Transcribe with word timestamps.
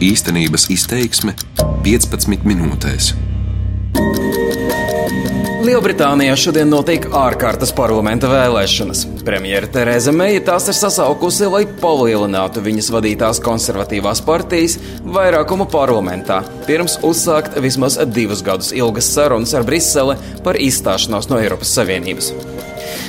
Īstenības 0.00 0.70
izteiksme 0.72 1.34
15 1.84 2.46
minūtēs. 2.48 3.10
Lielbritānijā 5.60 6.38
šodien 6.40 6.70
notiek 6.72 7.04
ārkārtas 7.12 7.74
parlamenta 7.76 8.30
vēlēšanas. 8.30 9.02
Premjera 9.26 9.68
Terēza 9.68 10.14
Meija 10.16 10.40
tās 10.46 10.70
ir 10.72 10.78
sasaukusi, 10.78 11.50
lai 11.52 11.66
palielinātu 11.82 12.64
viņas 12.64 12.88
vadītās 12.96 13.42
konservatīvās 13.44 14.24
partijas 14.24 14.78
vairākumu 15.04 15.68
parlamentā, 15.68 16.40
pirms 16.64 16.96
uzsākt 17.04 17.60
vismaz 17.60 18.00
divus 18.08 18.40
gadus 18.46 18.72
ilgas 18.72 19.12
sarunas 19.12 19.52
ar 19.52 19.68
Brisele 19.68 20.16
par 20.46 20.56
izstāšanos 20.56 21.28
no 21.28 21.44
Eiropas 21.44 21.76
Savienības. 21.76 22.32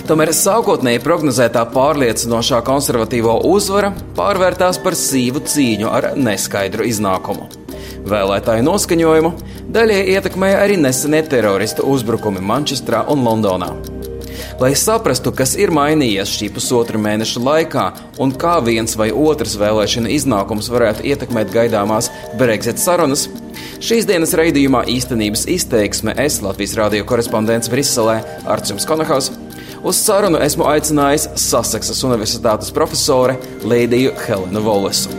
Tomēr 0.09 0.33
sākotnēji 0.35 1.01
prognozētā 1.03 1.63
pārliecinošā 1.73 2.61
konservatīvo 2.67 3.37
uzvara 3.47 3.93
pārvērtās 4.17 4.81
par 4.83 4.97
sīvu 4.97 5.43
cīņu 5.47 5.91
ar 5.91 6.11
neskaidru 6.19 6.87
iznākumu. 6.89 7.47
Vēlētāju 8.11 8.65
noskaņojumu 8.65 9.31
daļai 9.71 10.01
ietekmēja 10.15 10.61
arī 10.65 10.77
nesenie 10.81 11.21
teroristu 11.29 11.85
uzbrukumi 11.87 12.41
Manchestrā 12.43 13.05
un 13.13 13.25
Londonā. 13.27 13.71
Lai 14.61 14.71
saprastu, 14.77 15.31
kas 15.33 15.53
ir 15.59 15.71
mainījies 15.73 16.31
šī 16.37 16.49
pusotra 16.53 16.99
mēneša 17.01 17.41
laikā 17.45 17.85
un 18.21 18.33
kā 18.41 18.57
viens 18.65 18.97
vai 18.97 19.09
otrs 19.13 19.55
vēlēšana 19.61 20.11
iznākums 20.13 20.69
varētu 20.73 21.05
ietekmēt 21.11 21.53
gaidāmās 21.53 22.11
Brexit 22.39 22.81
sarunas, 22.81 23.27
šīs 23.81 24.09
dienas 24.09 24.35
raidījumā 24.37 24.83
īstenības 24.95 25.47
izteiksme 25.55 26.17
es 26.25 26.41
Latvijas 26.45 26.75
radio 26.79 27.05
korespondents 27.09 27.71
Briselē 27.73 28.19
Arčuns 28.49 28.87
Konahaus 28.89 29.31
Uz 29.81 29.97
sarunu 29.97 30.37
esmu 30.45 30.67
aicinājis 30.69 31.23
Saseksas 31.41 32.03
Universitātes 32.05 32.69
profesore 32.73 33.39
Lēdiju 33.65 34.11
Helenu 34.27 34.61
Volesu. 34.61 35.09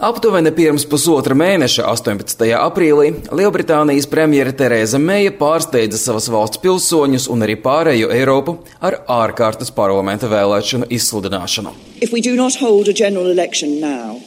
Aptuveni 0.00 0.48
pirms 0.56 0.86
pusotra 0.88 1.36
mēneša, 1.36 1.84
18. 1.92 2.46
aprīlī, 2.56 3.10
Lielbritānijas 3.36 4.08
premjera 4.08 4.56
Terēza 4.56 4.96
Meija 4.96 5.34
pārsteidza 5.36 6.00
savas 6.00 6.30
valsts 6.32 6.62
pilsoņus 6.64 7.28
un 7.28 7.44
arī 7.44 7.58
pārējo 7.60 8.08
Eiropu 8.16 8.56
ar 8.80 9.02
ārkārtas 9.20 9.68
parlamenta 9.76 10.32
vēlēšanu 10.32 10.88
izsludināšanu. 10.88 11.76
Now, 13.80 14.20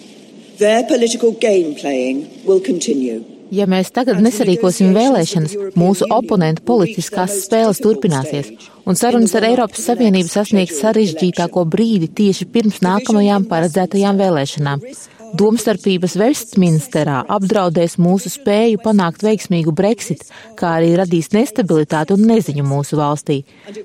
their 0.59 0.83
political 0.83 1.31
game 1.31 1.73
playing 1.73 2.27
will 2.45 2.61
continue. 2.61 3.32
Ja 3.53 3.67
mēs 3.69 3.91
tagad 3.93 4.17
nesarīkosim 4.23 4.95
vēlēšanas, 4.95 5.51
mūsu 5.77 6.07
oponentu 6.09 6.63
politiskās 6.65 7.35
spēles 7.43 7.81
turpināsies, 7.83 8.49
un 8.89 8.97
sarunas 8.97 9.35
ar 9.37 9.45
Eiropas 9.51 9.83
Savienību 9.91 10.31
sasniegs 10.31 10.79
sarežģītāko 10.81 11.61
brīdi 11.69 12.09
tieši 12.17 12.47
pirms 12.49 12.81
nākamajām 12.81 13.45
paredzētajām 13.51 14.17
vēlēšanām. 14.23 14.87
Domstarpības 15.33 16.13
Westminsterā 16.21 17.23
apdraudēs 17.35 17.95
mūsu 18.01 18.29
spēju 18.29 18.81
panākt 18.83 19.23
veiksmīgu 19.25 19.73
Brexit, 19.73 20.25
kā 20.57 20.75
arī 20.79 20.91
radīs 20.97 21.31
nestabilitāti 21.33 22.13
un 22.13 22.27
neziņu 22.29 22.65
mūsu 22.65 22.97
valstī. 22.99 23.39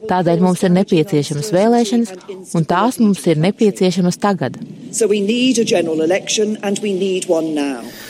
Tādēļ 0.08 0.44
mums 0.44 0.64
ir 0.64 0.74
nepieciešamas 0.76 1.48
vēlēšanas, 1.56 2.12
un 2.56 2.68
tās 2.68 3.00
mums 3.00 3.24
ir 3.32 3.40
nepieciešamas 3.44 4.20
tagad. 4.20 4.60
So 4.92 5.08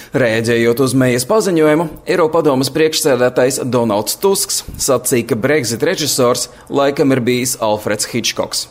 Rēģējot 0.08 0.80
uz 0.80 0.94
mējas 0.96 1.26
paziņojumu, 1.28 1.84
Eiropadomas 2.08 2.70
priekšsēdētājs 2.72 3.60
Donalds 3.68 4.16
Tusks 4.22 4.62
sacīja, 4.80 5.26
ka 5.28 5.36
Brexit 5.36 5.84
režisors 5.84 6.46
laikam 6.72 7.12
ir 7.12 7.20
bijis 7.26 7.58
Alfreds 7.60 8.08
Hitchcocks. 8.08 8.68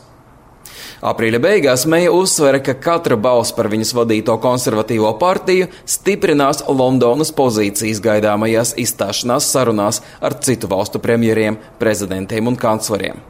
Aprīļa 0.98 1.38
beigās 1.38 1.84
Meija 1.86 2.10
uzsvera, 2.10 2.58
ka 2.58 2.74
katra 2.74 3.14
balss 3.14 3.54
par 3.54 3.68
viņas 3.70 3.94
vadīto 3.94 4.34
konservatīvo 4.42 5.12
partiju 5.20 5.68
stiprinās 5.86 6.64
Londonas 6.66 7.30
pozīcijas 7.30 8.00
gaidāmajās 8.02 8.74
izstāšanās 8.82 9.46
sarunās 9.52 10.02
ar 10.18 10.34
citu 10.42 10.66
valstu 10.66 10.98
premjeriem, 10.98 11.60
prezidentiem 11.78 12.50
un 12.50 12.58
kancleriem. 12.58 13.22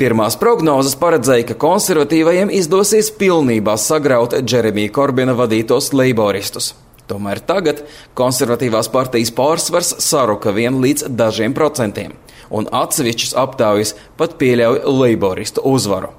Pirmās 0.00 0.38
prognozes 0.40 0.96
paredzēja, 0.96 1.50
ka 1.50 1.58
konservatīvajiem 1.60 2.48
izdosies 2.56 3.12
pilnībā 3.20 3.76
sagraut 3.76 4.38
Džeremija 4.40 4.96
Korbina 4.96 5.36
vadītos 5.36 5.92
leiboristus. 5.92 6.72
Tomēr 7.10 7.42
tagad 7.44 7.82
konservatīvās 8.16 8.88
partijas 8.92 9.32
pārsvars 9.36 9.94
saruka 10.00 10.54
vien 10.56 10.80
līdz 10.80 11.10
dažiem 11.12 11.54
procentiem, 11.56 12.14
un 12.48 12.68
atsevišķas 12.72 13.36
aptaujas 13.44 13.94
pat 14.16 14.38
pieļauj 14.40 14.84
leiboristu 14.88 15.64
uzvaru. 15.68 16.14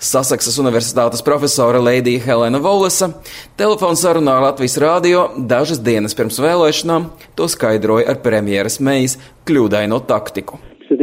Sasaksas 0.00 0.56
Universitātes 0.62 1.24
profesore 1.24 1.80
Leidija 1.82 2.22
Helena 2.24 2.60
Volesa 2.62 3.10
telefonsarunā 3.60 4.38
Latvijas 4.44 4.78
rādio 4.80 5.26
dažas 5.36 5.82
dienas 5.84 6.16
pirms 6.16 6.40
vēlēšanām 6.40 7.10
to 7.36 7.48
skaidroja 7.52 8.08
ar 8.12 8.22
premjeras 8.24 8.80
Meijas 8.80 9.18
kļūdaino 9.48 10.00
taktiku. 10.08 10.60
So 10.88 10.96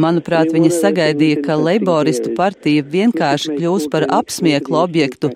Manuprāt, 0.00 0.52
viņi 0.54 0.70
sagaidīja, 0.74 1.42
ka 1.44 1.56
Leiboristu 1.58 2.32
partija 2.38 2.84
vienkārši 2.94 3.56
kļūs 3.58 3.88
par 3.92 4.06
apsmieklu 4.14 4.78
objektu, 4.80 5.30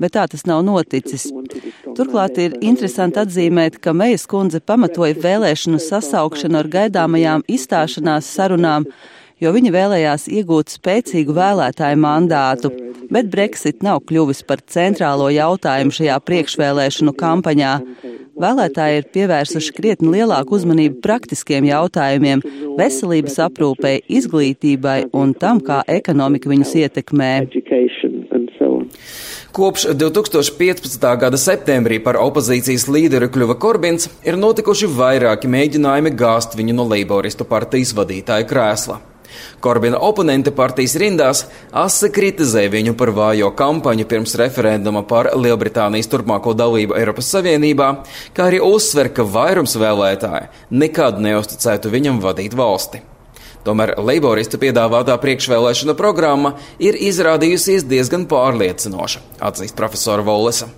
bet 0.00 0.14
tā 0.16 0.26
tas 0.30 0.46
nav 0.50 0.64
noticis. 0.66 1.28
Turklāt 1.94 2.38
ir 2.42 2.56
interesanti 2.60 3.20
atzīmēt, 3.22 3.80
ka 3.82 3.94
Mejas 3.96 4.26
kundze 4.30 4.60
pamatoja 4.60 5.18
vēlēšanu 5.22 5.82
sasaukšanu 5.82 6.60
ar 6.62 6.70
gaidāmajām 6.78 7.44
izstāšanās 7.46 8.30
sarunām, 8.34 8.88
jo 9.42 9.52
viņa 9.54 9.74
vēlējās 9.74 10.26
iegūt 10.32 10.74
spēcīgu 10.78 11.36
vēlētāju 11.36 12.00
mandātu, 12.00 12.72
bet 13.12 13.30
Brexit 13.30 13.82
nav 13.86 14.02
kļuvis 14.08 14.42
par 14.48 14.62
centrālo 14.70 15.30
jautājumu 15.34 15.94
šajā 15.94 16.18
priekšvēlēšanu 16.28 17.14
kampaņā. 17.18 17.74
Vēlētāji 18.34 18.98
ir 18.98 19.04
pievērsuši 19.14 19.74
krietni 19.76 20.10
lielāku 20.16 20.56
uzmanību 20.58 20.98
praktiskiem 21.04 21.68
jautājumiem, 21.68 22.42
veselības 22.78 23.38
aprūpei, 23.46 24.00
izglītībai 24.10 24.98
un 25.14 25.36
tam, 25.38 25.60
kā 25.62 25.82
ekonomika 25.86 26.50
viņus 26.50 26.74
ietekmē. 26.82 27.30
Kopš 29.54 29.86
2015. 29.94 31.08
gada 31.22 31.38
septembrī 31.38 32.00
par 32.02 32.18
opozīcijas 32.18 32.88
līderi 32.90 33.30
kļuva 33.30 33.54
Korbins, 33.62 34.10
ir 34.26 34.38
notikuši 34.40 34.90
vairāki 34.98 35.50
mēģinājumi 35.50 36.16
gāzt 36.18 36.58
viņu 36.58 36.74
no 36.74 36.90
Leiboristu 36.90 37.46
partijas 37.46 37.94
vadītāja 37.94 38.50
krēsla. 38.50 39.13
Korbina 39.64 40.00
oponente 40.04 40.52
partijas 40.54 40.96
rindās 41.00 41.44
asi 41.72 42.10
kritizē 42.14 42.66
viņu 42.72 42.96
par 42.98 43.14
vājo 43.16 43.50
kampaņu 43.56 44.08
pirms 44.10 44.36
referenduma 44.40 45.04
par 45.08 45.32
Lielbritānijas 45.38 46.10
turpmāko 46.12 46.54
dalību 46.58 46.98
Eiropas 46.98 47.32
Savienībā, 47.34 47.90
kā 48.36 48.50
arī 48.50 48.60
uzsver, 48.64 49.12
ka 49.14 49.26
vairums 49.26 49.78
vēlētāji 49.80 50.52
nekad 50.84 51.20
neusticētu 51.24 51.92
viņam 51.92 52.22
vadīt 52.24 52.56
valsti. 52.58 53.04
Tomēr 53.64 53.94
Leiboristu 54.04 54.58
piedāvātā 54.60 55.14
priekšvēlēšana 55.22 55.94
programma 55.96 56.50
ir 56.84 56.98
izrādījusies 57.00 57.86
diezgan 57.88 58.26
pārliecinoša, 58.28 59.22
atzīst 59.48 59.76
profesora 59.78 60.24
Volesa. 60.26 60.68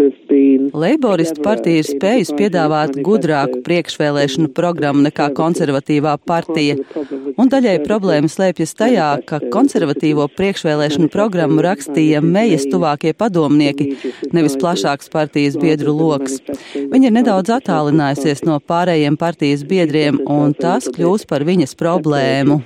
Leiboristu 0.00 1.42
partija 1.44 1.80
ir 1.80 1.86
spējusi 1.88 2.36
piedāvāt 2.38 2.96
gudrāku 3.04 3.60
priekšvēlēšanu 3.66 4.50
programmu 4.56 5.04
nekā 5.06 5.28
konservatīvā 5.36 6.14
partija, 6.26 6.76
un 7.36 7.50
daļai 7.52 7.76
problēma 7.84 8.30
slēpjas 8.30 8.72
tajā, 8.78 9.08
ka 9.28 9.40
konservatīvo 9.52 10.28
priekšvēlēšanu 10.38 11.10
programmu 11.12 11.64
rakstīja 11.66 12.22
mejas 12.24 12.66
tuvākie 12.72 13.12
padomnieki, 13.16 13.90
nevis 14.36 14.56
plašāks 14.60 15.12
partijas 15.12 15.58
biedru 15.60 15.96
loks. 15.96 16.40
Viņa 16.74 17.10
ir 17.10 17.16
nedaudz 17.18 17.52
attālinājusies 17.58 18.44
no 18.48 18.60
pārējiem 18.72 19.18
partijas 19.20 19.66
biedriem, 19.68 20.22
un 20.30 20.56
tas 20.56 20.88
kļūs 20.88 21.28
par 21.28 21.44
viņas 21.48 21.76
problēmu. 21.80 22.62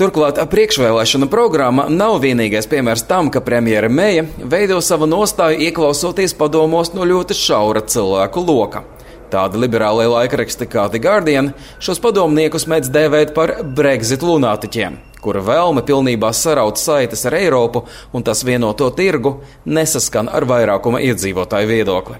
Turklāt 0.00 0.38
priekšvēlēšana 0.52 1.28
programma 1.30 1.86
nav 1.92 2.20
vienīgais 2.24 2.68
piemērs 2.70 3.04
tam, 3.08 3.28
ka 3.30 3.42
premjera 3.44 3.90
Meija 3.92 4.24
veido 4.40 4.80
savu 4.84 5.08
nostāju 5.10 5.60
ieklausoties 5.66 6.34
padomos 6.38 6.94
no 6.94 7.06
ļoti 7.06 7.36
šaura 7.36 7.84
cilvēku 7.84 8.44
loka. 8.46 8.84
Tādi 9.30 9.60
liberālie 9.62 10.08
laikraksti 10.10 10.66
kā 10.66 10.88
The 10.90 10.98
Guardian 11.02 11.52
šos 11.78 12.00
padomniekus 12.02 12.66
mēdz 12.70 12.90
dēvēt 12.90 13.34
par 13.36 13.52
Brexit 13.76 14.24
lunātiķiem, 14.26 14.96
kura 15.22 15.42
vēlme 15.46 15.84
pilnībā 15.86 16.32
saraut 16.34 16.80
saites 16.82 17.22
ar 17.30 17.36
Eiropu 17.38 17.84
un 18.16 18.26
tas 18.26 18.42
vienoto 18.46 18.90
tirgu 18.90 19.36
nesaskan 19.66 20.32
ar 20.32 20.48
vairākuma 20.50 21.02
iedzīvotāju 21.06 21.70
viedokli. 21.70 22.18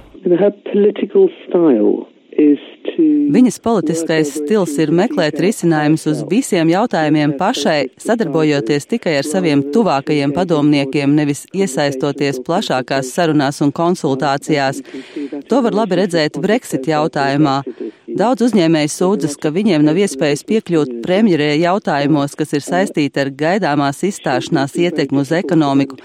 Viņas 2.98 3.58
politiskais 3.62 4.32
stils 4.40 4.72
ir 4.82 4.90
meklēt 4.94 5.38
risinājumus 5.42 6.06
uz 6.10 6.22
visiem 6.30 6.70
jautājumiem 6.72 7.36
pašai, 7.38 7.90
sadarbojoties 8.00 8.88
tikai 8.90 9.16
ar 9.20 9.26
saviem 9.28 9.62
tuvākajiem 9.74 10.32
padomniekiem, 10.34 11.14
nevis 11.14 11.44
iesaistoties 11.54 12.40
plašākās 12.46 13.12
sarunās 13.14 13.60
un 13.64 13.72
konsultācijās. 13.76 14.82
To 15.50 15.60
var 15.66 15.76
labi 15.82 16.00
redzēt 16.02 16.38
Brexit 16.42 16.88
jautājumā. 16.90 17.60
Daudz 18.20 18.48
uzņēmēji 18.48 18.90
sūdzas, 18.90 19.36
ka 19.38 19.52
viņiem 19.54 19.84
nav 19.86 20.00
iespējas 20.02 20.42
piekļūt 20.48 20.96
premjerē 21.04 21.52
jautājumos, 21.60 22.34
kas 22.38 22.56
ir 22.58 22.64
saistīti 22.66 23.22
ar 23.22 23.30
gaidāmās 23.30 24.02
izstāšanās 24.08 24.74
ietekmu 24.80 25.22
uz 25.22 25.30
ekonomiku, 25.38 26.00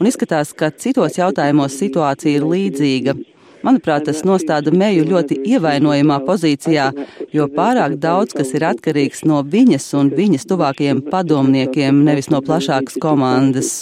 un 0.00 0.08
izskatās, 0.08 0.54
ka 0.56 0.72
citos 0.72 1.20
jautājumos 1.20 1.76
situācija 1.82 2.40
ir 2.40 2.48
līdzīga. 2.48 3.18
Manuprāt, 3.66 4.06
tas 4.08 4.22
nostāda 4.24 4.72
Meju 4.72 5.04
ļoti 5.08 5.36
ievainojamā 5.52 6.20
pozīcijā, 6.24 6.90
jo 7.34 7.46
pārāk 7.52 7.98
daudz 8.00 8.36
kas 8.36 8.54
ir 8.56 8.64
atkarīgs 8.70 9.26
no 9.28 9.42
viņas 9.44 9.90
un 10.00 10.12
viņas 10.16 10.48
tuvākajiem 10.48 11.02
padomniekiem, 11.12 12.04
nevis 12.06 12.30
no 12.32 12.40
plašākas 12.44 12.96
komandas. 13.02 13.80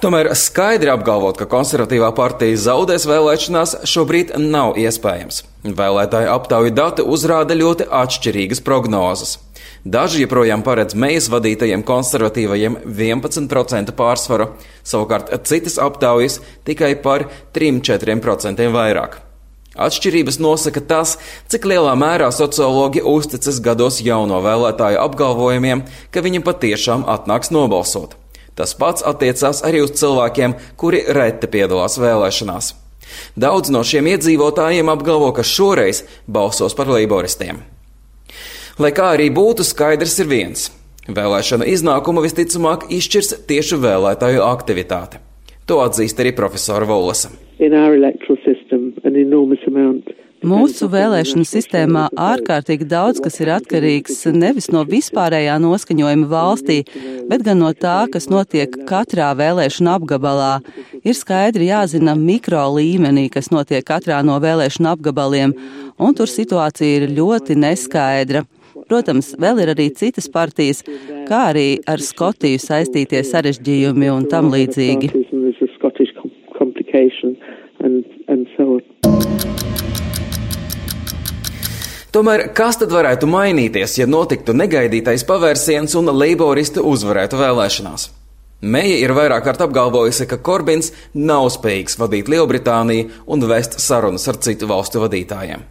Tomēr 0.00 0.28
skaidri 0.36 0.90
apgalvot, 0.92 1.38
ka 1.40 1.48
konservatīvā 1.48 2.10
partija 2.16 2.58
zaudēs 2.60 3.06
vēlēšanās, 3.08 3.78
šobrīd 3.88 4.34
nav 4.42 4.76
iespējams. 4.80 5.40
Vēlētāju 5.64 6.28
aptauju 6.34 6.74
dati 6.76 7.04
uzrāda 7.04 7.56
ļoti 7.56 7.88
atšķirīgas 7.88 8.60
prognozes. 8.64 9.38
Daži 9.84 10.26
joprojām 10.26 10.60
paredz 10.60 10.92
mejas 10.92 11.30
vadītajiem 11.32 11.80
konservatīvajiem 11.88 12.76
11% 12.84 13.94
pārsvaru, 13.96 14.50
savukārt 14.84 15.32
citas 15.48 15.78
aptaujas 15.80 16.42
tikai 16.68 16.92
par 17.00 17.30
3-4% 17.56 18.68
vairāk. 18.74 19.16
Atšķirības 19.80 20.36
nosaka 20.42 20.82
tas, 20.84 21.14
cik 21.48 21.64
lielā 21.70 21.94
mērā 21.96 22.28
sociologi 22.34 23.00
uzticas 23.00 23.62
gados 23.64 24.02
jauno 24.04 24.42
vēlētāju 24.44 25.00
apgalvojumiem, 25.00 25.86
ka 26.12 26.20
viņi 26.26 26.44
patiešām 26.44 27.06
atnāks 27.08 27.48
nobalsot. 27.54 28.18
Tas 28.58 28.76
pats 28.76 29.06
attiecās 29.06 29.62
arī 29.64 29.80
uz 29.86 29.94
cilvēkiem, 29.96 30.58
kuri 30.76 31.06
reti 31.08 31.48
piedalās 31.48 31.96
vēlēšanās. 32.02 32.74
Daudz 33.40 33.72
no 33.72 33.80
šiem 33.86 34.10
iedzīvotājiem 34.12 34.92
apgalvo, 34.92 35.32
ka 35.32 35.46
šoreiz 35.46 36.04
balsos 36.28 36.76
par 36.76 36.90
leiboristiem. 36.92 37.62
Lai 38.80 38.94
kā 38.96 39.10
arī 39.12 39.26
būtu, 39.28 39.60
skaidrs 39.60 40.14
ir 40.22 40.28
viens. 40.30 40.60
Vēlēšana 41.04 41.66
iznākumu 41.68 42.22
visticamāk 42.24 42.86
izšķirs 42.96 43.34
tieši 43.50 43.76
vēlētāju 43.82 44.40
aktivitāte. 44.46 45.18
To 45.68 45.82
atzīst 45.84 46.20
arī 46.22 46.32
profesora 46.32 46.86
Volasa. 46.88 47.28
Mūsu 50.40 50.86
vēlēšanu 50.88 51.44
sistēmā 51.44 52.06
ārkārtīgi 52.16 52.86
daudz 52.88 53.20
kas 53.20 53.34
ir 53.42 53.50
atkarīgs 53.52 54.22
nevis 54.32 54.70
no 54.72 54.86
vispārējā 54.88 55.58
noskaņojuma 55.60 56.30
valstī, 56.30 56.78
bet 57.28 57.44
gan 57.44 57.60
no 57.60 57.74
tā, 57.76 58.06
kas 58.08 58.30
notiek 58.32 58.78
katrā 58.88 59.34
vēlēšana 59.36 59.98
apgabalā. 60.00 60.54
Ir 61.04 61.18
skaidri 61.18 61.68
jāzina 61.68 62.16
mikro 62.16 62.62
līmenī, 62.78 63.26
kas 63.28 63.52
notiek 63.52 63.84
katrā 63.84 64.22
no 64.24 64.38
vēlēšana 64.40 64.96
apgabaliem, 64.96 65.52
un 66.00 66.16
tur 66.16 66.32
situācija 66.32 67.02
ir 67.02 67.12
ļoti 67.20 67.58
neskaidra. 67.60 68.46
Protams, 68.90 69.36
vēl 69.38 69.60
ir 69.62 69.70
arī 69.70 69.84
citas 69.94 70.26
partijas, 70.26 70.80
kā 71.28 71.44
arī 71.52 71.78
ar 71.86 72.02
Skotiju 72.02 72.58
saistītie 72.58 73.22
sarežģījumi 73.22 74.10
un 74.10 74.26
tam 74.26 74.50
līdzīgi. 74.50 75.12
Tomēr 82.10 82.48
kas 82.58 82.80
tad 82.82 82.90
varētu 82.90 83.30
mainīties, 83.30 83.94
ja 84.00 84.10
notiktu 84.10 84.58
negaidītais 84.58 85.22
pavērsiens 85.28 85.94
un 86.00 86.10
leiboristi 86.10 86.82
uzvarētu 86.82 87.38
vēlēšanās? 87.38 88.10
Meija 88.60 88.96
ir 89.06 89.14
vairāk 89.14 89.46
kārt 89.46 89.62
apgalvojusi, 89.70 90.26
ka 90.26 90.42
Korbins 90.42 90.90
nav 91.14 91.46
spējīgs 91.54 92.00
vadīt 92.02 92.28
Lielbritāniju 92.28 93.22
un 93.30 93.46
vest 93.48 93.78
sarunas 93.78 94.26
ar 94.28 94.42
citu 94.42 94.66
valstu 94.68 95.06
vadītājiem. 95.06 95.62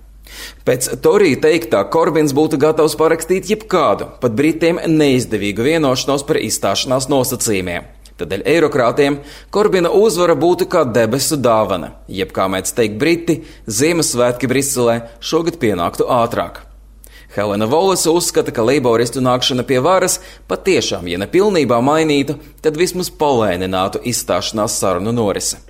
Pēc 0.68 0.90
Torija 1.04 1.40
teiktā, 1.46 1.84
Korbins 1.92 2.34
būtu 2.38 2.60
gatavs 2.62 2.98
parakstīt 3.00 3.50
jebkādu, 3.52 4.12
pat 4.22 4.36
Britiem 4.38 4.82
neizdevīgu 4.86 5.66
vienošanos 5.66 6.26
par 6.28 6.42
izstāšanās 6.42 7.10
nosacījumiem. 7.12 7.88
Tādēļ 8.20 8.42
eirokrātiem 8.52 9.20
Korbina 9.54 9.92
uzvara 9.96 10.36
būtu 10.36 10.68
kā 10.72 10.84
debesu 10.84 11.38
dāvana, 11.40 11.94
jeb 12.12 12.34
kā 12.36 12.50
mēdz 12.52 12.74
teikt 12.76 12.98
Briti, 13.00 13.38
Ziemassvētki 13.64 14.50
Briselē 14.52 14.98
šogad 15.24 15.60
pienāktu 15.62 16.10
ātrāk. 16.12 16.66
Helena 17.36 17.70
Volesa 17.70 18.12
uzskata, 18.12 18.52
ka 18.52 18.66
leiboristu 18.66 19.22
nākšana 19.24 19.64
pie 19.64 19.78
varas 19.86 20.18
patiešām, 20.50 21.08
ja 21.08 21.20
ne 21.22 21.30
pilnībā 21.30 21.78
mainītu, 21.86 22.40
tad 22.66 22.80
vismaz 22.80 23.12
palēninātu 23.14 24.02
izstāšanās 24.12 24.80
sarunu 24.82 25.14
norisi. 25.16 25.62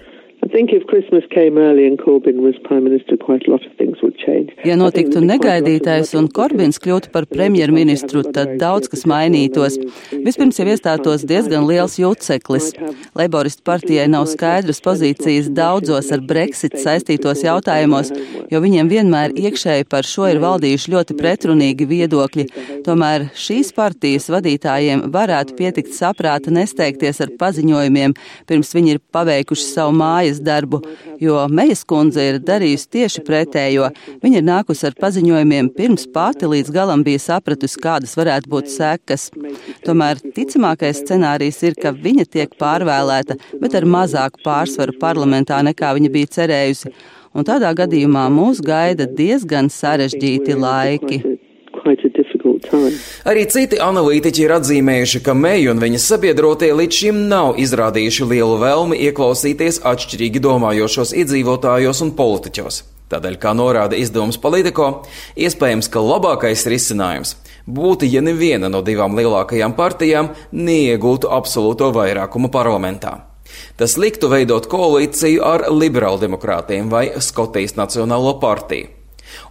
Ja 4.67 4.75
notiktu 4.79 5.21
negaidītais 5.23 6.11
un 6.19 6.27
Korbins 6.35 6.81
kļūtu 6.83 7.11
par 7.13 7.27
premjerministru, 7.31 8.23
tad 8.35 8.57
daudz 8.61 8.91
kas 8.91 9.05
mainītos. 9.09 9.77
Vispirms 10.25 10.59
jau 10.59 10.67
iestātos 10.67 11.23
diezgan 11.29 11.67
liels 11.69 11.95
jūtseklis. 12.01 12.73
Leiboristu 13.19 13.63
partijai 13.67 14.09
nav 14.11 14.27
skaidras 14.31 14.83
pozīcijas 14.83 15.47
daudzos 15.55 16.11
ar 16.15 16.23
Brexit 16.27 16.75
saistītos 16.81 17.45
jautājumos, 17.45 18.11
jo 18.51 18.63
viņiem 18.63 18.91
vienmēr 18.91 19.35
iekšēji 19.39 19.87
par 19.89 20.07
šo 20.07 20.27
ir 20.33 20.41
valdījuši 20.43 20.95
ļoti 20.95 21.17
pretrunīgi 21.19 21.87
viedokļi. 21.89 22.47
Tomēr 22.85 23.25
šīs 23.37 23.71
partijas 23.75 24.29
vadītājiem 24.31 25.05
varētu 25.13 25.55
pietikt 25.57 25.91
saprāta 25.95 26.51
nesteigties 26.53 27.19
ar 27.23 27.31
paziņojumiem, 27.39 28.15
pirms 28.49 28.71
viņi 28.75 28.95
ir 28.95 29.01
paveikuši 29.13 29.65
savu 29.65 29.95
mājas 29.99 30.39
darbu, 30.43 30.81
jo 31.21 31.41
Mejas 31.51 31.83
kundze 31.87 32.25
ir 32.29 32.39
darījusi 32.45 32.89
tieši 32.95 33.23
pretējo. 33.27 33.89
Viņa 34.23 34.41
ir 34.41 34.47
nākusi 34.47 34.87
ar 34.89 34.97
paziņojumiem 34.99 35.71
pirms 35.75 36.07
pati 36.13 36.49
līdz 36.49 36.73
galam 36.75 37.03
bija 37.07 37.21
sapratusi, 37.23 37.81
kādas 37.83 38.15
varētu 38.19 38.51
būt 38.53 38.71
sekas. 38.73 39.29
Tomēr 39.85 40.21
ticamākais 40.35 41.03
scenārijs 41.03 41.61
ir, 41.67 41.77
ka 41.79 41.93
viņa 41.95 42.27
tiek 42.31 42.57
pārvēlēta, 42.59 43.39
bet 43.61 43.77
ar 43.79 43.87
mazāku 43.89 44.43
pārsvaru 44.45 44.97
parlamentā 45.01 45.61
nekā 45.65 45.95
viņa 45.97 46.13
bija 46.15 46.35
cerējusi. 46.39 46.93
Un 47.37 47.45
tādā 47.45 47.69
gadījumā 47.77 48.25
mūs 48.33 48.63
gaida 48.65 49.05
diezgan 49.05 49.69
sarežģīti 49.69 50.55
laiki. 50.57 51.38
Arī 53.29 53.45
citi 53.51 53.79
analītiķi 53.83 54.45
ir 54.45 54.53
atzīmējuši, 54.59 55.23
ka 55.25 55.35
Meija 55.37 55.73
un 55.73 55.81
viņas 55.83 56.07
sabiedrotie 56.13 56.71
līdz 56.75 57.01
šim 57.01 57.25
nav 57.31 57.59
izrādījuši 57.61 58.29
lielu 58.33 58.59
vēlmi 58.61 58.99
ieklausīties 59.09 59.81
atšķirīgi 59.87 60.41
domājošos 60.43 61.15
iedzīvotājos 61.23 62.03
un 62.05 62.15
politiķos. 62.17 62.81
Tādēļ, 63.09 63.39
kā 63.41 63.55
norāda 63.57 63.97
izdevums 63.97 64.37
Politico, 64.37 64.89
iespējams, 65.33 65.89
ka 65.89 66.03
labākais 66.03 66.67
risinājums 66.69 67.33
būtu, 67.65 68.05
ja 68.05 68.21
neviena 68.21 68.69
no 68.69 68.83
divām 68.85 69.17
lielākajām 69.17 69.73
partijām 69.77 70.33
neiegūtu 70.53 71.31
absolūto 71.33 71.89
vairākumu 71.95 72.51
parlamentā. 72.53 73.15
Tas 73.81 73.97
liktu 73.97 74.29
veidot 74.29 74.69
koalīciju 74.69 75.41
ar 75.41 75.65
liberāldemokrātiem 75.73 76.93
vai 76.93 77.07
Skotijas 77.17 77.73
Nacionālo 77.79 78.37
partiju. 78.41 78.98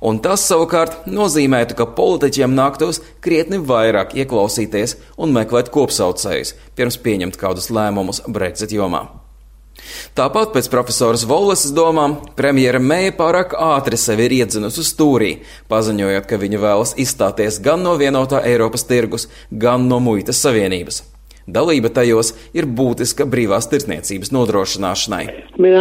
Un 0.00 0.20
tas 0.24 0.46
savukārt 0.48 1.06
nozīmētu, 1.10 1.76
ka 1.78 1.88
politiķiem 1.98 2.54
nāktos 2.56 3.02
krietni 3.24 3.58
vairāk 3.58 4.16
ieklausīties 4.18 4.98
un 5.18 5.32
meklēt 5.36 5.72
kopsaucējus, 5.74 6.54
pirms 6.78 7.00
pieņemt 7.04 7.40
kādus 7.40 7.72
lēmumus 7.74 8.24
Brexit 8.28 8.74
jomā. 8.74 9.06
Tāpat 10.18 10.50
pēc 10.54 10.68
profesoras 10.72 11.24
Volesas 11.28 11.72
domām, 11.74 12.16
premjera 12.38 12.80
Meija 12.82 13.12
pārāk 13.18 13.54
ātri 13.54 13.98
sevi 14.00 14.26
ir 14.26 14.34
iedzinusi 14.40 14.84
stūrī, 14.86 15.30
paziņojot, 15.70 16.26
ka 16.28 16.40
viņa 16.42 16.62
vēlas 16.64 16.96
izstāties 16.98 17.60
gan 17.64 17.84
no 17.86 17.94
vienotā 18.00 18.42
Eiropas 18.46 18.84
tirgus, 18.88 19.28
gan 19.50 19.86
no 19.90 20.00
muitas 20.02 20.42
savienības. 20.44 21.04
Dalība 21.48 21.88
tajos 21.88 22.34
ir 22.52 22.66
būtiska 22.78 23.24
brīvās 23.32 23.70
tirdzniecības 23.72 24.34
nodrošināšanai. 24.36 25.24
I 25.56 25.62
mean, 25.62 25.78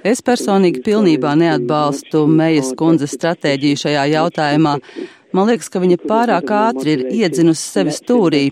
Es 0.00 0.22
personīgi 0.24 0.80
pilnībā 0.84 1.34
neatbalstu 1.36 2.22
Mejas 2.24 2.70
kundzes 2.78 3.12
stratēģiju 3.18 3.80
šajā 3.82 4.04
jautājumā. 4.14 4.78
Man 5.36 5.46
liekas, 5.46 5.68
ka 5.70 5.78
viņa 5.82 5.98
pārāk 6.10 6.50
ātri 6.50 6.96
ir 6.96 7.02
iedzinusi 7.22 7.62
sevi 7.62 7.94
stūrī. 7.94 8.42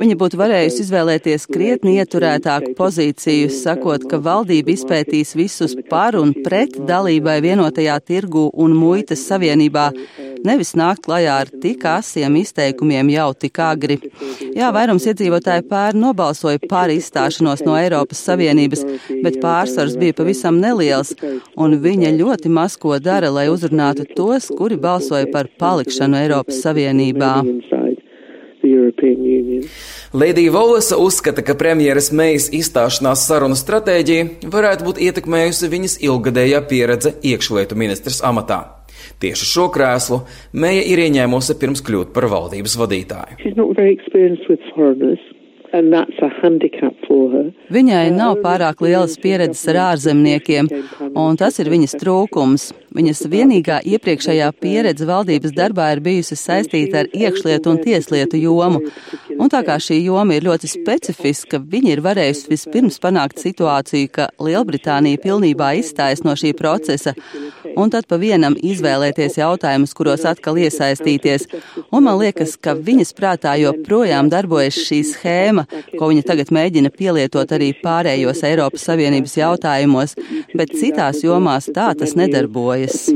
Viņa 0.00 0.16
būtu 0.20 0.40
varējusi 0.40 0.80
izvēlēties 0.86 1.44
krietni 1.52 1.98
ieturētāku 2.00 2.72
pozīciju, 2.78 3.50
sakot, 3.52 4.06
ka 4.08 4.20
valdība 4.24 4.72
izpētīs 4.72 5.34
visus 5.36 5.76
par 5.90 6.16
un 6.16 6.32
pret 6.46 6.78
dalībai 6.88 7.40
vienotajā 7.44 7.98
tirgu 8.08 8.46
un 8.56 8.72
muitas 8.78 9.26
savienībā, 9.28 9.90
nevis 10.44 10.72
nākt 10.76 11.04
klajā 11.04 11.34
ar 11.42 11.50
tik 11.60 11.84
asiem 11.88 12.38
izteikumiem 12.40 13.12
jau 13.12 13.28
tik 13.44 13.60
agri. 13.64 13.98
Jā, 14.56 14.70
vairums 14.76 15.04
iedzīvotāji 15.08 15.66
pēr 15.68 15.96
nobalsoja 15.98 16.60
par 16.68 16.92
izstāšanos 16.92 17.64
no 17.66 17.76
Eiropas 17.76 18.20
Savienības, 18.24 18.84
bet 19.24 19.40
pārsvars 19.44 19.96
bija 20.00 20.16
pavisam 20.16 20.60
neliels, 20.62 21.14
un 21.60 21.76
viņa 21.84 22.12
ļoti 22.16 22.52
maz 22.52 22.78
ko 22.80 22.96
dara, 22.96 23.32
lai 23.32 23.46
uzrunātu 23.52 24.08
tos, 24.16 24.50
kuri 24.56 24.80
balsoja 24.80 25.28
par 25.32 25.48
palikšanu 25.60 26.13
Eiropas 26.22 26.62
Savienībā. 26.64 27.32
Lēdija 30.14 30.52
Volesa 30.54 30.96
uzskata, 31.00 31.42
ka 31.44 31.56
premjeras 31.58 32.10
Meijas 32.16 32.48
izstāšanās 32.54 33.26
sarunu 33.28 33.58
stratēģija 33.58 34.48
varētu 34.54 34.88
būt 34.88 35.02
ietekmējusi 35.08 35.70
viņas 35.74 35.98
ilgadējā 36.08 36.62
pieredze 36.70 37.14
iekšlietu 37.32 37.76
ministrs 37.76 38.22
amatā. 38.24 38.62
Tieši 39.20 39.48
šo 39.48 39.68
krēslu 39.74 40.22
Meija 40.56 40.82
ir 40.94 41.04
ieņēmusi 41.04 41.58
pirms 41.60 41.84
kļūt 41.84 42.14
par 42.16 42.28
valdības 42.32 42.78
vadītāju. 42.80 43.38
Viņai 47.74 48.04
nav 48.14 48.38
pārāk 48.44 48.82
lielas 48.84 49.16
pieredzes 49.18 49.66
ar 49.72 49.80
ārzemniekiem, 49.90 50.68
un 51.18 51.38
tas 51.40 51.58
ir 51.58 51.70
viņas 51.72 51.96
trūkums. 52.00 52.70
Viņas 52.94 53.24
vienīgā 53.26 53.80
iepriekšējā 53.90 54.52
pieredze 54.62 55.06
valdības 55.08 55.54
darbā 55.56 55.88
ir 55.96 56.02
bijusi 56.04 56.36
saistīta 56.38 57.00
ar 57.02 57.08
iekšlietu 57.10 57.72
un 57.72 57.80
tieslietu 57.82 58.38
jomu. 58.38 58.84
Un 59.34 59.50
tā 59.50 59.64
kā 59.66 59.80
šī 59.82 59.98
joma 60.04 60.36
ir 60.36 60.46
ļoti 60.46 60.70
specifiska, 60.70 61.58
viņa 61.58 61.90
ir 61.90 62.04
varējusi 62.04 62.52
vispirms 62.52 63.00
panākt 63.02 63.42
situāciju, 63.42 64.12
ka 64.14 64.28
Lielbritānija 64.38 65.18
pilnībā 65.26 65.72
izstājas 65.80 66.22
no 66.22 66.36
šī 66.38 66.54
procesa, 66.54 67.16
un 67.76 67.92
tad 67.92 68.06
pa 68.10 68.18
vienam 68.20 68.56
izvēlēties 68.56 69.38
jautājumus, 69.40 69.94
kuros 69.96 70.24
atkal 70.28 70.58
iesaistīties. 70.62 71.46
Un 71.90 72.06
man 72.06 72.18
liekas, 72.20 72.56
ka 72.60 72.76
viņas 72.78 73.14
prātā 73.16 73.54
joprojām 73.60 74.30
darbojas 74.32 74.78
šī 74.86 75.00
schēma, 75.10 75.66
ko 75.94 76.10
viņa 76.12 76.26
tagad 76.30 76.52
mēģina 76.54 76.92
pielietot 76.94 77.54
arī 77.56 77.72
pārējos 77.82 78.44
Eiropas 78.46 78.86
Savienības 78.88 79.36
jautājumos, 79.40 80.16
bet 80.54 80.76
citās 80.78 81.24
jomās 81.24 81.70
tā 81.74 81.90
tas 81.98 82.16
nedarbojas. 82.18 83.08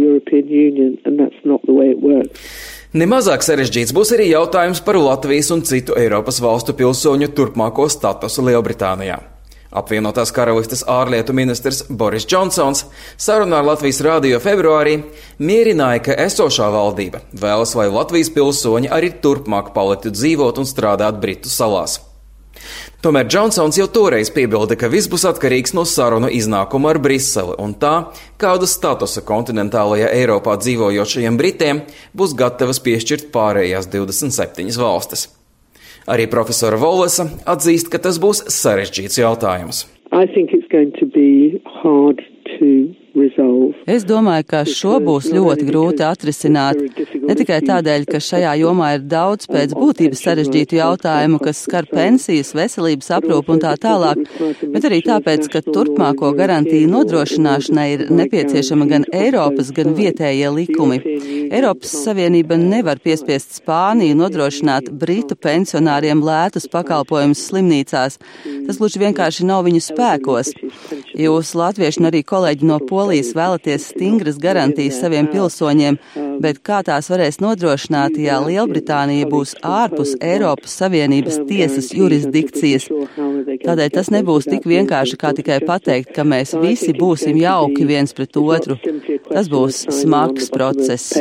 Nemazāk 2.98 3.42
sarežģīts 3.44 3.92
būs 3.92 4.14
arī 4.16 4.30
jautājums 4.30 4.80
par 4.80 4.96
Latvijas 4.96 5.50
un 5.52 5.60
citu 5.68 5.92
Eiropas 6.00 6.40
valstu 6.40 6.72
pilsoņu 6.72 7.28
turpmāko 7.36 7.84
statusu 7.92 8.46
Lielbritānijā. 8.48 9.37
Apvienotās 9.68 10.30
karalistes 10.32 10.80
ārlietu 10.88 11.34
ministrs 11.36 11.82
Boris 11.90 12.24
Džonsons 12.24 12.86
sarunā 13.20 13.60
ar 13.60 13.66
Latvijas 13.68 14.00
rādio 14.00 14.40
februārī 14.40 14.94
mierināja, 15.38 16.06
ka 16.06 16.16
esošā 16.24 16.70
valdība 16.72 17.20
vēlas, 17.36 17.74
lai 17.76 17.90
Latvijas 17.92 18.32
pilsoņi 18.32 18.88
arī 18.88 19.12
turpmāk 19.20 19.74
paliktu 19.76 20.14
dzīvot 20.16 20.62
un 20.62 20.68
strādāt 20.68 21.20
Britu 21.20 21.52
salās. 21.52 22.00
Tomēr 23.04 23.28
Džonsons 23.28 23.76
jau 23.78 23.86
toreiz 23.92 24.32
piebilda, 24.34 24.74
ka 24.74 24.88
viss 24.90 25.06
būs 25.12 25.28
atkarīgs 25.28 25.76
no 25.76 25.84
sarunu 25.86 26.32
iznākuma 26.34 26.90
ar 26.90 26.98
Briseli 27.04 27.54
un 27.62 27.76
tā, 27.78 27.94
kādu 28.40 28.66
statusu 28.66 29.22
kontinentālajā 29.28 30.08
Eiropā 30.16 30.56
dzīvojošajiem 30.64 31.38
Britiem 31.38 31.84
būs 32.16 32.34
gatavas 32.40 32.82
piešķirt 32.82 33.30
pārējās 33.36 33.92
27 33.92 34.80
valstis. 34.80 35.28
Arī 36.08 36.24
profesora 36.32 36.78
Volesa 36.80 37.26
atzīst, 37.44 37.90
ka 37.92 38.00
tas 38.00 38.16
būs 38.22 38.46
sarežģīts 38.48 39.20
jautājums. 39.20 39.84
I 40.10 40.24
think 40.24 40.54
it's 40.56 40.68
going 40.72 40.92
to 40.96 41.04
be 41.04 41.60
hard 41.82 42.22
to 42.56 42.94
Es 43.88 44.04
domāju, 44.08 44.46
ka 44.48 44.62
šo 44.68 44.98
būs 45.04 45.28
ļoti 45.32 45.66
grūti 45.68 46.04
atrisināt. 46.06 46.80
Ne 47.28 47.36
tikai 47.38 47.60
tādēļ, 47.66 48.06
ka 48.08 48.20
šajā 48.22 48.54
jomā 48.62 48.94
ir 48.96 49.04
daudz 49.10 49.48
pēc 49.50 49.74
būtības 49.76 50.22
sarežģītu 50.26 50.78
jautājumu, 50.78 51.40
kas 51.42 51.62
skar 51.66 51.88
pensijas, 51.90 52.54
veselības 52.56 53.10
aprūpu 53.18 53.56
un 53.56 53.62
tā 53.64 53.74
tālāk, 53.80 54.22
bet 54.74 54.88
arī 54.88 55.00
tāpēc, 55.06 55.48
ka 55.52 55.62
turpmāko 55.66 56.32
garantiju 56.38 56.90
nodrošināšanai 56.92 57.88
ir 57.94 58.06
nepieciešama 58.20 58.88
gan 58.90 59.08
Eiropas, 59.12 59.72
gan 59.76 59.94
vietējie 59.98 60.52
likumi. 60.54 61.00
Eiropas 61.48 61.94
Savienība 62.04 62.58
nevar 62.60 63.00
piespiest 63.02 63.56
Spāniju 63.58 64.16
nodrošināt 64.18 64.90
Britu 65.00 65.36
pensionāriem 65.38 66.20
lētus 66.24 66.68
pakalpojumus 66.72 67.46
slimnīcās. 67.48 68.18
Tas 68.68 68.80
gluži 68.80 69.00
vienkārši 69.02 69.46
nav 69.48 69.64
viņu 69.66 69.80
spēkos. 69.86 70.52
Jūs, 71.18 71.54
latvieši 71.58 72.02
un 72.02 72.10
arī 72.10 72.20
kolēģi 72.26 72.68
no 72.68 72.78
Polijas, 72.84 73.07
Polijas 73.08 73.30
vēlaties 73.32 73.84
stingras 73.88 74.36
garantijas 74.36 74.98
saviem 75.00 75.30
pilsoņiem, 75.32 75.96
bet 76.44 76.58
kā 76.60 76.82
tās 76.84 77.06
varēs 77.08 77.38
nodrošināt, 77.40 78.18
ja 78.20 78.36
Lielbritānija 78.44 79.24
būs 79.32 79.54
ārpus 79.64 80.12
Eiropas 80.20 80.74
Savienības 80.76 81.38
tiesas 81.48 81.88
jurisdikcijas? 81.96 82.90
Tādēļ 83.64 83.94
tas 83.96 84.12
nebūs 84.12 84.50
tik 84.50 84.68
vienkārši 84.68 85.16
kā 85.24 85.32
tikai 85.40 85.62
pateikt, 85.64 86.12
ka 86.12 86.28
mēs 86.28 86.52
visi 86.60 86.92
būsim 86.92 87.40
jauki 87.40 87.88
viens 87.88 88.12
pret 88.12 88.36
otru. 88.36 88.76
Tas 89.32 89.48
būs 89.48 89.86
smags 90.02 90.52
process. 90.52 91.16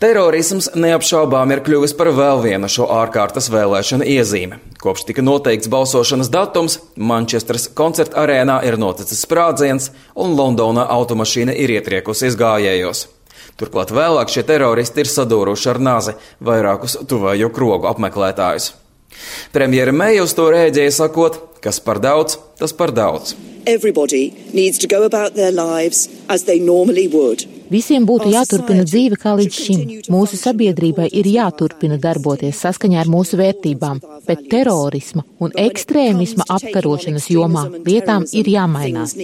Terorisms 0.00 0.72
neapšaubām 0.72 1.52
ir 1.52 1.60
kļuvis 1.68 1.92
par 2.00 2.16
vēl 2.16 2.40
vienu 2.48 2.72
šo 2.72 2.88
ārkārtas 3.02 3.52
vēlēšanu 3.52 4.08
iezīmi. 4.16 4.64
Kopš 4.84 5.06
tika 5.08 5.22
noteikts 5.24 5.68
balsošanas 5.72 6.28
datums, 6.28 6.74
Manchesteras 7.00 7.70
koncerta 7.72 8.18
arēnā 8.20 8.58
ir 8.68 8.74
noticis 8.76 9.22
sprādziens, 9.24 9.86
un 10.12 10.34
Londonā 10.36 10.84
automašīna 10.92 11.54
ir 11.56 11.72
ietriekusies 11.78 12.36
gājējos. 12.36 13.06
Turklāt 13.56 13.94
vēlāk 13.96 14.28
šie 14.34 14.44
teroristi 14.44 15.00
ir 15.00 15.08
sadūruši 15.08 15.70
ar 15.72 15.80
nazi 15.88 16.14
vairākus 16.44 16.98
tuvējo 17.08 17.48
krogu 17.56 17.88
apmeklētājus. 17.94 18.74
Premjera 19.56 19.96
Meija 19.96 20.28
uz 20.28 20.36
to 20.36 20.50
rēģēja 20.52 20.92
sakot, 20.98 21.40
kas 21.64 21.80
par 21.80 22.02
daudz, 22.04 22.36
tas 22.60 22.76
par 22.76 22.92
daudz. 22.92 23.32
Everybody 23.64 24.34
needs 24.52 24.76
to 24.84 24.86
go 24.86 25.06
about 25.08 25.32
their 25.32 25.54
lives 25.54 26.10
as 26.28 26.44
they 26.44 26.60
normally 26.60 27.08
would. 27.08 27.48
Visiem 27.72 28.04
būtu 28.08 28.28
jāturpina 28.32 28.84
dzīve 28.84 29.16
kā 29.20 29.34
līdz 29.38 29.60
šim. 29.66 29.82
Mūsu 30.12 30.38
sabiedrībai 30.40 31.06
ir 31.20 31.28
jāturpina 31.30 31.96
darboties 32.00 32.60
saskaņā 32.64 33.00
ar 33.02 33.10
mūsu 33.10 33.38
vērtībām, 33.40 34.02
bet 34.28 34.44
terorisma 34.52 35.24
un 35.40 35.54
ekstrēmisma 35.64 36.46
apkarošanas 36.56 37.30
jomā 37.32 37.64
lietām 37.86 38.26
ir 38.32 38.50
jāmainās. 38.52 39.16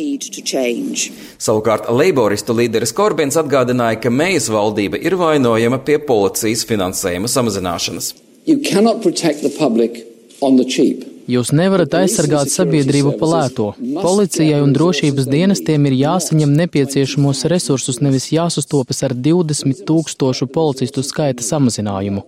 Savukārt 1.39 1.91
Leiboristu 1.93 2.57
līderis 2.57 2.95
Korbins 2.97 3.39
atgādināja, 3.41 4.01
ka 4.01 4.15
Mejas 4.15 4.49
valdība 4.53 5.01
ir 5.01 5.19
vainojama 5.21 5.83
pie 5.85 6.01
policijas 6.01 6.65
finansējuma 6.69 7.29
samazināšanas. 7.29 8.15
You 8.47 8.59
cannot 8.65 9.03
protect 9.03 9.43
the 9.43 9.53
public 9.53 10.05
on 10.41 10.57
the 10.57 10.65
cheap. 10.65 11.05
Jūs 11.29 11.53
nevarat 11.57 11.93
aizsargāt 12.01 12.51
sabiedrību 12.53 13.13
pa 13.21 13.29
lēto. 13.29 13.67
Policijai 14.01 14.61
un 14.65 14.73
drošības 14.77 15.29
dienestiem 15.31 15.89
ir 15.91 15.97
jāsaņem 15.99 16.55
nepieciešamos 16.63 17.45
resursus, 17.53 18.01
nevis 18.05 18.31
jāsastopas 18.33 19.05
ar 19.07 19.15
20 19.15 19.85
tūkstošu 19.89 20.49
policistu 20.55 21.05
skaita 21.07 21.45
samazinājumu. 21.45 22.25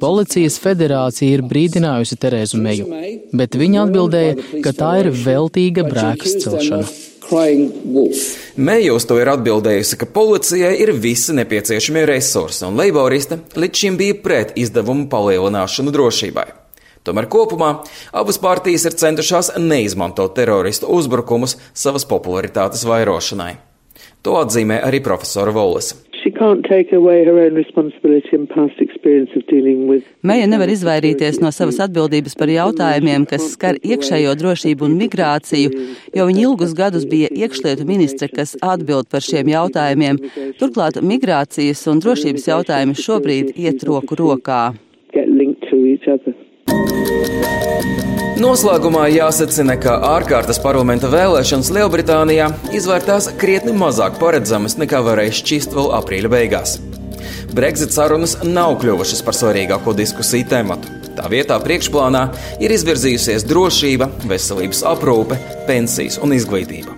Policijas 0.00 0.56
federācija 0.62 1.38
ir 1.38 1.44
brīdinājusi 1.48 2.18
Terēzu 2.20 2.60
Meju, 2.62 2.88
bet 3.36 3.58
viņa 3.58 3.84
atbildēja, 3.86 4.38
ka 4.64 4.72
tā 4.76 4.94
ir 5.02 5.12
veltīga 5.12 5.84
brēkas 5.88 6.38
celšana. 6.44 6.88
Meija 8.56 8.94
uz 8.96 9.04
to 9.04 9.18
ir 9.20 9.28
atbildējusi, 9.28 9.98
ka 10.00 10.08
policijai 10.14 10.72
ir 10.80 10.94
visi 10.96 11.36
nepieciešamie 11.36 12.06
resursi, 12.08 12.64
un 12.64 12.78
leiboriste 12.80 13.42
līdz 13.52 13.82
šim 13.82 13.98
bija 14.00 14.16
pret 14.24 14.56
izdevumu 14.56 15.10
palielināšanu 15.12 15.92
drošībai. 15.92 16.46
Tomēr 17.08 17.24
kopumā 17.32 17.70
abas 18.12 18.36
partijas 18.42 18.84
ir 18.84 18.98
centušās 19.00 19.54
neizmantot 19.62 20.34
teroristu 20.36 20.90
uzbrukumus 20.92 21.56
savas 21.72 22.04
popularitātes 22.08 22.84
vairošanai. 22.84 23.54
To 24.26 24.34
atzīmē 24.42 24.82
arī 24.84 25.00
profesora 25.00 25.54
Volis. 25.54 25.94
Meija 30.28 30.48
nevar 30.52 30.72
izvairīties 30.74 31.38
no 31.40 31.52
savas 31.54 31.78
atbildības 31.86 32.34
par 32.40 32.52
jautājumiem, 32.52 33.24
kas 33.30 33.46
skar 33.54 33.78
iekšējo 33.80 34.34
drošību 34.42 34.84
un 34.84 34.98
migrāciju, 34.98 35.86
jo 36.18 36.26
viņa 36.28 36.42
ilgus 36.42 36.74
gadus 36.76 37.06
bija 37.08 37.30
iekšlietu 37.32 37.86
ministre, 37.88 38.28
kas 38.28 38.56
atbild 38.60 39.08
par 39.08 39.24
šiem 39.24 39.48
jautājumiem. 39.54 40.20
Turklāt 40.60 41.00
migrācijas 41.00 41.86
un 41.88 42.02
drošības 42.04 42.50
jautājumi 42.50 42.98
šobrīd 43.06 43.56
iet 43.56 43.86
roku 43.88 44.18
rokā. 44.18 44.62
Noslēgumā 48.38 49.08
jāsacina, 49.10 49.74
ka 49.82 49.96
ārkārtas 50.14 50.60
parlamenta 50.62 51.08
vēlēšanas 51.10 51.72
Lielbritānijā 51.74 52.46
izvērtās 52.76 53.32
krietni 53.40 53.74
mazāk 53.74 54.20
paredzamas 54.20 54.78
nekā 54.78 55.00
varēja 55.04 55.34
šķist 55.40 55.74
vēl 55.74 55.90
aprīļa 55.98 56.30
beigās. 56.32 56.76
Brexit 57.50 57.92
sarunas 57.96 58.36
nav 58.46 58.76
kļuvušas 58.78 59.24
par 59.26 59.34
svarīgāko 59.34 59.94
diskusiju 59.98 60.46
tēmatu. 60.52 60.94
Tā 61.18 61.26
vietā 61.32 61.58
priekšplānā 61.64 62.22
ir 62.62 62.74
izvirzījusies 62.76 63.46
drošība, 63.48 64.06
veselības 64.30 64.84
aprūpe, 64.86 65.40
pensijas 65.66 66.20
un 66.22 66.36
izglītība. 66.36 66.94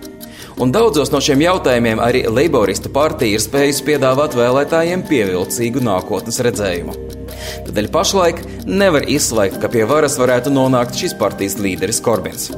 Un 0.61 0.69
daudzos 0.69 1.09
no 1.09 1.23
šiem 1.25 1.41
jautājumiem 1.41 2.03
arī 2.05 2.27
Leiboristu 2.29 2.91
partija 2.93 3.39
ir 3.39 3.41
spējusi 3.41 3.87
piedāvāt 3.87 4.37
vēlētājiem 4.37 5.07
pievilcīgu 5.09 5.81
nākotnes 5.87 6.37
redzējumu. 6.45 7.20
Tādēļ 7.67 7.89
pašlaik 7.93 8.43
nevar 8.67 9.07
izslēgt, 9.09 9.59
ka 9.61 9.71
pie 9.71 9.85
varas 9.89 10.17
varētu 10.21 10.53
nonākt 10.53 10.99
šīs 10.99 11.17
partijas 11.19 11.57
līderis 11.61 12.01
Korbins. 12.03 12.51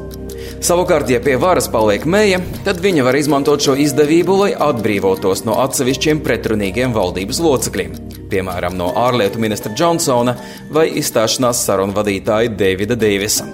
Savukārt, 0.64 1.10
ja 1.12 1.20
pie 1.20 1.34
varas 1.40 1.66
paliek 1.68 2.06
mēja, 2.08 2.38
tad 2.64 2.78
viņa 2.84 3.04
var 3.04 3.18
izmantot 3.20 3.64
šo 3.66 3.74
izdevību, 3.84 4.38
lai 4.46 4.52
atbrīvotos 4.56 5.44
no 5.48 5.58
atsevišķiem 5.60 6.22
pretrunīgiem 6.24 6.94
valdības 6.96 7.42
locekļiem, 7.44 7.98
piemēram, 8.32 8.78
no 8.80 8.94
ārlietu 9.02 9.42
ministra 9.44 9.74
Džonsona 9.76 10.38
vai 10.72 10.88
izstāšanās 11.02 11.66
sarunu 11.68 11.98
vadītāja 11.98 12.54
Davida 12.56 12.96
Deivisa. 12.96 13.50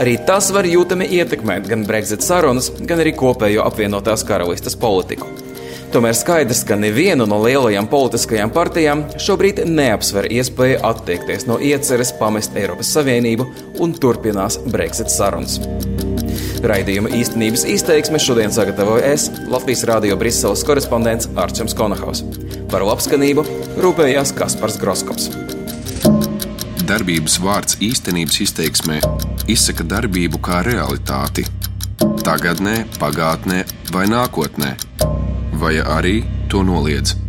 Arī 0.00 0.16
tas 0.26 0.48
var 0.54 0.64
jūtami 0.64 1.10
ietekmēt 1.18 1.68
gan 1.68 1.84
Brexit 1.88 2.24
sarunas, 2.24 2.70
gan 2.80 3.04
arī 3.04 3.12
kopējo 3.18 3.66
apvienotās 3.68 4.24
karalistes 4.24 4.78
politiku. 4.80 5.28
Tomēr 5.88 6.12
skaidrs, 6.12 6.66
ka 6.68 6.76
nevienu 6.76 7.24
no 7.24 7.38
lielajām 7.40 7.86
politiskajām 7.88 8.50
partijām 8.52 9.06
šobrīd 9.24 9.62
neapsver 9.64 10.26
iespēju 10.36 10.82
atteikties 10.84 11.46
no 11.48 11.56
ieceres 11.64 12.10
pamest 12.18 12.56
Eiropas 12.60 12.90
Savienību 12.92 13.46
un 13.80 13.94
turpinās 13.96 14.58
Brexit 14.68 15.08
sarunas. 15.08 15.56
Raidījuma 16.68 17.08
īstenības 17.16 17.64
izteiksme 17.72 18.20
šodien 18.20 18.52
sagatavoju 18.52 19.06
es, 19.08 19.30
Latvijas 19.48 19.86
Rādio 19.88 20.18
Briseles 20.20 20.64
korespondents 20.68 21.30
Arčuns 21.40 21.72
Konahaus. 21.78 22.20
Par 22.68 22.84
labskanību 22.84 23.46
rūpējās 23.80 24.34
Kaspars 24.36 24.76
Groskops. 24.82 25.30
Darbības 26.84 27.38
vārds 27.40 27.80
īstenības 27.88 28.42
izteiksmē 28.44 29.00
izsaka 29.48 29.88
darbību 29.88 30.42
kā 30.44 30.60
realitāti- 30.68 31.46
tagadnē, 32.28 32.76
pagātnē 33.00 33.64
vai 33.94 34.04
nākotnē 34.12 34.87
vai 35.58 35.78
arī 35.82 36.22
to 36.48 36.62
noliedz. 36.62 37.27